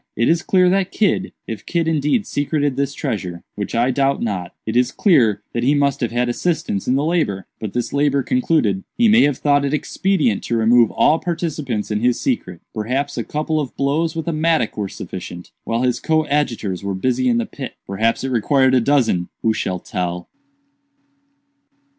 It 0.15 0.29
is 0.29 0.41
clear 0.41 0.67
that 0.67 0.89
Kidd—if 0.91 1.63
Kidd 1.67 1.87
indeed 1.87 2.25
secreted 2.25 2.75
this 2.75 2.95
treasure, 2.95 3.43
which 3.53 3.75
I 3.75 3.91
doubt 3.91 4.19
not—it 4.19 4.75
is 4.75 4.91
clear 4.91 5.43
that 5.53 5.61
he 5.61 5.75
must 5.75 6.01
have 6.01 6.09
had 6.11 6.27
assistance 6.27 6.87
in 6.87 6.95
the 6.95 7.05
labor. 7.05 7.45
But 7.59 7.73
this 7.73 7.93
labor 7.93 8.23
concluded, 8.23 8.83
he 8.97 9.07
may 9.07 9.21
have 9.25 9.37
thought 9.37 9.63
it 9.63 9.75
expedient 9.75 10.41
to 10.45 10.57
remove 10.57 10.89
all 10.89 11.19
participants 11.19 11.91
in 11.91 11.99
his 11.99 12.19
secret. 12.19 12.61
Perhaps 12.73 13.15
a 13.15 13.23
couple 13.23 13.59
of 13.59 13.77
blows 13.77 14.15
with 14.15 14.27
a 14.27 14.33
mattock 14.33 14.75
were 14.75 14.89
sufficient, 14.89 15.51
while 15.65 15.83
his 15.83 15.99
coadjutors 15.99 16.83
were 16.83 16.95
busy 16.95 17.29
in 17.29 17.37
the 17.37 17.45
pit; 17.45 17.75
perhaps 17.85 18.23
it 18.23 18.31
required 18.31 18.73
a 18.73 18.81
dozen—who 18.81 19.53
shall 19.53 19.77
tell?" 19.77 20.27